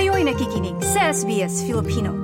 [0.00, 2.16] Kayo'y nakikinig sa SBS Filipino.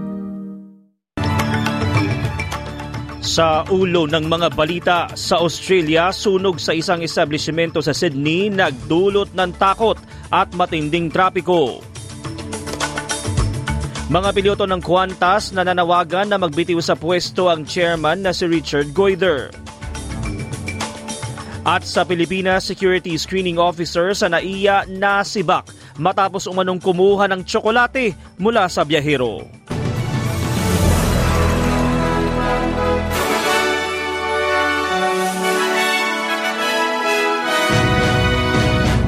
[3.20, 9.52] Sa ulo ng mga balita sa Australia, sunog sa isang establishmento sa Sydney nagdulot ng
[9.60, 10.00] takot
[10.32, 11.84] at matinding trapiko.
[14.08, 18.96] Mga piloto ng Qantas na nanawagan na magbitiw sa pwesto ang chairman na si Richard
[18.96, 19.52] Goyder.
[21.68, 28.68] At sa Pilipinas, security screening officer sa NAIA nasibak matapos umanong kumuha ng tsokolate mula
[28.68, 29.55] sa biyahero.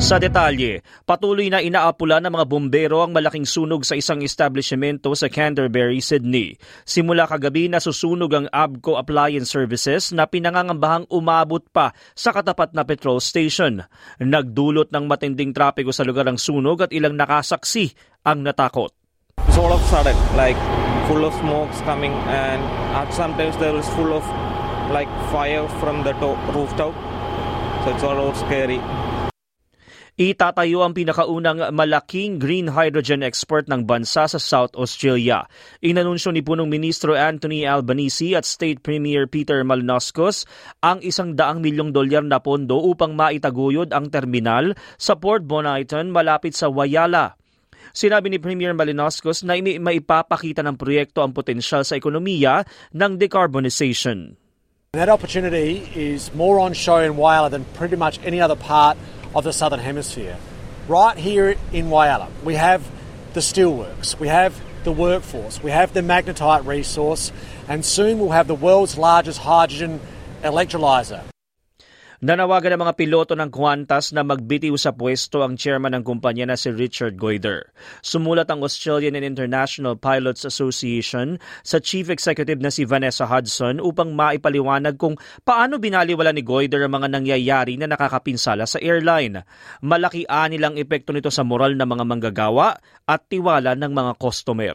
[0.08, 5.28] Sa detalye, patuloy na inaapula ng mga bombero ang malaking sunog sa isang establishmento sa
[5.28, 6.56] Canterbury, Sydney.
[6.88, 13.20] Simula kagabi nasusunog ang Abco Appliance Services na pinangangambahang umabot pa sa katapat na petrol
[13.20, 13.84] station.
[14.16, 17.92] Nagdulot ng matinding trapiko sa lugar ng sunog at ilang nakasaksi
[18.24, 18.88] ang natakot.
[19.44, 20.56] It's all of sudden, like
[21.04, 22.64] full of smokes coming and
[22.96, 24.24] at sometimes there is full of
[24.88, 26.96] like fire from the to- rooftop.
[27.84, 28.80] So it's all scary.
[30.18, 35.46] Itatayo ang pinakaunang malaking green hydrogen export ng bansa sa South Australia.
[35.78, 40.42] Inanunsyo ni punong ministro Anthony Albanese at State Premier Peter Malnoscos
[40.82, 46.50] ang isang daang milyong dolyar na pondo upang maitaguyod ang terminal sa Port Bonaiton malapit
[46.50, 47.38] sa Wayala.
[47.94, 54.34] Sinabi ni Premier Malinowskos na maipapakita ng proyekto ang potensyal sa ekonomiya ng decarbonization.
[54.98, 58.98] That opportunity is more on show in Whyalla than pretty much any other part
[59.34, 60.36] of the Southern Hemisphere.
[60.86, 62.88] Right here in Whyalla, we have
[63.34, 67.30] the steelworks, we have the workforce, we have the magnetite resource,
[67.68, 70.00] and soon we'll have the world's largest hydrogen
[70.42, 71.22] electrolyser.
[72.18, 76.58] Nanawagan ng mga piloto ng Qantas na magbitiw sa pwesto ang chairman ng kumpanya na
[76.58, 77.70] si Richard Goyder.
[78.02, 84.18] Sumulat ang Australian and International Pilots Association sa chief executive na si Vanessa Hudson upang
[84.18, 85.14] maipaliwanag kung
[85.46, 89.46] paano binaliwala ni Goyder ang mga nangyayari na nakakapinsala sa airline.
[89.86, 94.74] Malaki anilang epekto nito sa moral ng mga manggagawa at tiwala ng mga customer.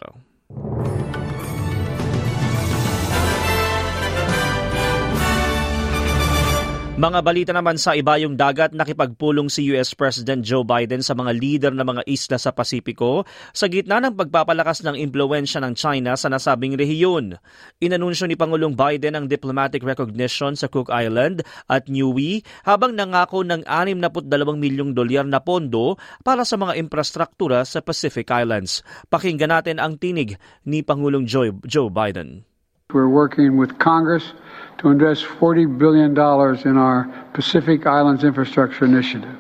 [7.04, 11.76] Mga balita naman sa ibayong dagat, nakipagpulong si US President Joe Biden sa mga leader
[11.76, 16.80] ng mga isla sa Pasipiko sa gitna ng pagpapalakas ng impluensya ng China sa nasabing
[16.80, 17.36] rehiyon.
[17.84, 23.68] Inanunsyo ni Pangulong Biden ang diplomatic recognition sa Cook Island at Niue habang nangako ng
[23.68, 24.24] 62
[24.56, 28.80] milyong dolyar na pondo para sa mga infrastruktura sa Pacific Islands.
[29.12, 32.48] Pakinggan natin ang tinig ni Pangulong Joe, Joe Biden.
[32.96, 34.32] We're working with Congress
[34.80, 37.04] to invest $40 billion in our
[37.34, 39.40] Pacific Islands Infrastructure Initiative,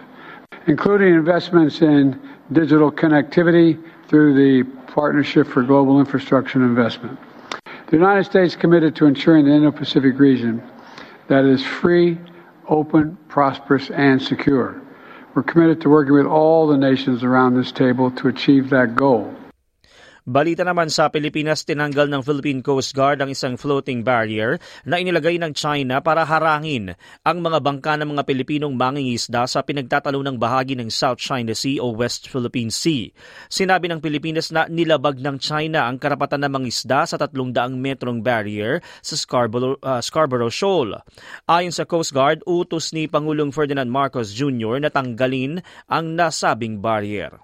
[0.68, 2.20] including investments in
[2.52, 7.20] digital connectivity through the Partnership for Global Infrastructure Investment.
[7.88, 10.62] The United States is committed to ensuring the Indo-Pacific region
[11.28, 12.18] that is free,
[12.68, 14.82] open, prosperous, and secure.
[15.36, 19.34] We're committed to working with all the nations around this table to achieve that goal.
[20.24, 24.56] Balita naman sa Pilipinas, tinanggal ng Philippine Coast Guard ang isang floating barrier
[24.88, 26.96] na inilagay ng China para harangin
[27.28, 31.92] ang mga bangka ng mga Pilipinong mangingisda sa pinagtatalunang bahagi ng South China Sea o
[31.92, 33.12] West Philippine Sea.
[33.52, 38.80] Sinabi ng Pilipinas na nilabag ng China ang karapatan ng mangisda sa 300 metrong barrier
[39.04, 41.04] sa Scarborough, uh, Scarborough Shoal.
[41.52, 44.80] Ayon sa Coast Guard, utos ni Pangulong Ferdinand Marcos Jr.
[44.80, 45.60] na tanggalin
[45.92, 47.44] ang nasabing barrier.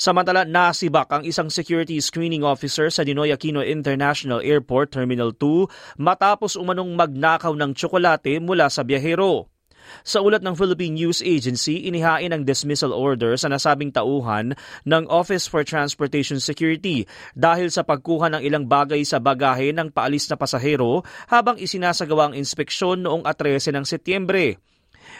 [0.00, 6.56] Samantala, nasibak ang isang security screening officer sa Ninoy Aquino International Airport Terminal 2 matapos
[6.56, 9.50] umanong magnakaw ng tsokolate mula sa biyahero.
[10.06, 14.54] Sa ulat ng Philippine News Agency, inihain ang dismissal order sa nasabing tauhan
[14.86, 17.04] ng Office for Transportation Security
[17.34, 22.34] dahil sa pagkuha ng ilang bagay sa bagahe ng paalis na pasahero habang isinasagawa ang
[22.38, 24.60] inspeksyon noong 13 ng Setyembre.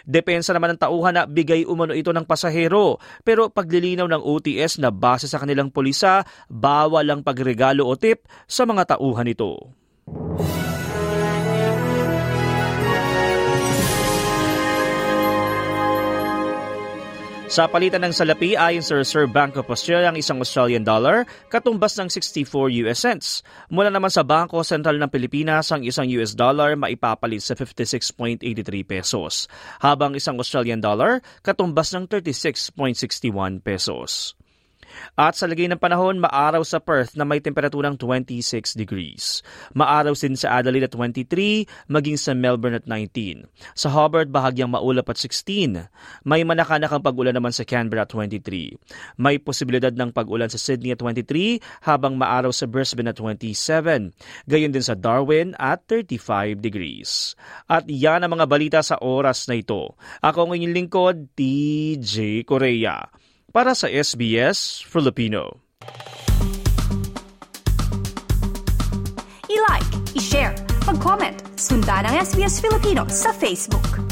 [0.07, 4.89] Depensa naman ng tauhan na bigay umano ito ng pasahero pero paglilinaw ng OTS na
[4.95, 9.75] base sa kanilang pulisa, bawal ang pagregalo o tip sa mga tauhan ito.
[17.51, 21.99] Sa palitan ng salapi, ayon sa Reserve Bank of Australia, ang isang Australian dollar katumbas
[21.99, 22.47] ng 64
[22.87, 23.43] US cents.
[23.75, 28.47] Mula naman sa Bangko Sentral ng Pilipinas, ang isang US dollar maipapalit sa 56.83
[28.87, 29.51] pesos,
[29.83, 34.39] habang isang Australian dollar katumbas ng 36.61 pesos.
[35.19, 39.45] At sa lagay ng panahon, maaraw sa Perth na may temperaturang 26 degrees.
[39.77, 43.47] Maaraw din sa Adelaide at 23, maging sa Melbourne at 19.
[43.75, 45.91] Sa Hobart, bahagyang maulap at 16.
[46.25, 48.77] May manakanakang pag-ulan naman sa Canberra at 23.
[49.19, 54.15] May posibilidad ng pag-ulan sa Sydney at 23, habang maaraw sa Brisbane at 27.
[54.47, 57.35] Gayon din sa Darwin at 35 degrees.
[57.67, 59.95] At yan ang mga balita sa oras na ito.
[60.23, 63.20] Ako ang inyong lingkod, TJ Korea
[63.51, 65.59] para sa SBS Filipino.
[69.51, 70.55] I-like, i-share,
[70.87, 74.10] mag-comment, sundan ang SBS Filipino sa Facebook.